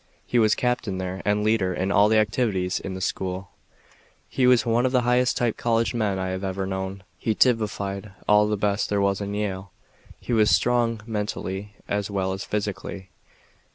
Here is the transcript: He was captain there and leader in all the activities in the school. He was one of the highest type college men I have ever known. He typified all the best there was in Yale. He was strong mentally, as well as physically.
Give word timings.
He 0.25 0.39
was 0.39 0.55
captain 0.55 0.97
there 0.97 1.21
and 1.25 1.43
leader 1.43 1.75
in 1.75 1.91
all 1.91 2.09
the 2.09 2.17
activities 2.17 2.79
in 2.79 2.95
the 2.95 3.01
school. 3.01 3.51
He 4.27 4.47
was 4.47 4.65
one 4.65 4.83
of 4.83 4.91
the 4.91 5.01
highest 5.03 5.37
type 5.37 5.57
college 5.57 5.93
men 5.93 6.17
I 6.17 6.29
have 6.29 6.43
ever 6.43 6.65
known. 6.65 7.03
He 7.19 7.35
typified 7.35 8.11
all 8.27 8.47
the 8.47 8.57
best 8.57 8.89
there 8.89 8.99
was 8.99 9.21
in 9.21 9.35
Yale. 9.35 9.71
He 10.19 10.33
was 10.33 10.49
strong 10.49 11.01
mentally, 11.05 11.75
as 11.87 12.09
well 12.09 12.33
as 12.33 12.43
physically. 12.43 13.11